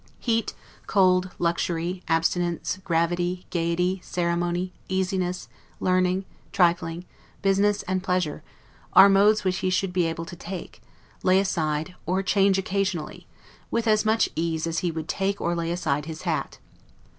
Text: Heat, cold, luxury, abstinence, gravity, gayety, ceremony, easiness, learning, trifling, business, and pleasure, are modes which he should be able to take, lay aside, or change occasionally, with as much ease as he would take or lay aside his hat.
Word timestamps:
Heat, 0.17 0.55
cold, 0.87 1.29
luxury, 1.37 2.01
abstinence, 2.07 2.77
gravity, 2.83 3.45
gayety, 3.51 4.01
ceremony, 4.03 4.73
easiness, 4.89 5.47
learning, 5.79 6.25
trifling, 6.51 7.05
business, 7.43 7.83
and 7.83 8.01
pleasure, 8.01 8.41
are 8.93 9.09
modes 9.09 9.43
which 9.43 9.57
he 9.57 9.69
should 9.69 9.93
be 9.93 10.07
able 10.07 10.25
to 10.25 10.35
take, 10.35 10.81
lay 11.21 11.39
aside, 11.39 11.93
or 12.07 12.23
change 12.23 12.57
occasionally, 12.57 13.27
with 13.69 13.85
as 13.87 14.03
much 14.03 14.27
ease 14.35 14.65
as 14.65 14.79
he 14.79 14.89
would 14.89 15.07
take 15.07 15.39
or 15.39 15.53
lay 15.53 15.71
aside 15.71 16.05
his 16.07 16.23
hat. 16.23 16.57